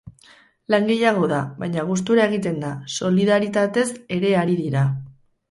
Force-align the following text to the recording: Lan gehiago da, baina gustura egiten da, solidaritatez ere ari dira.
Lan 0.73 0.87
gehiago 0.91 1.27
da, 1.31 1.41
baina 1.59 1.83
gustura 1.89 2.25
egiten 2.31 2.57
da, 2.65 2.73
solidaritatez 2.95 3.87
ere 4.19 4.35
ari 4.41 4.59
dira. 4.65 4.85